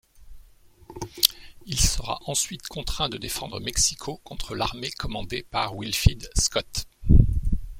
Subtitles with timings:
[1.67, 6.87] Il sera ensuite contraint de défendre Mexico contre l'armée commandée par Winfield Scott.